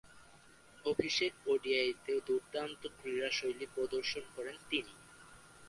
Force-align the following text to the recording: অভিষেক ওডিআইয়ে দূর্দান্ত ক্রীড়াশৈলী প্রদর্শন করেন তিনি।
অভিষেক 0.85 1.33
ওডিআইয়ে 1.45 1.95
দূর্দান্ত 2.27 2.81
ক্রীড়াশৈলী 2.97 3.65
প্রদর্শন 3.75 4.23
করেন 4.35 4.55
তিনি। 4.69 4.93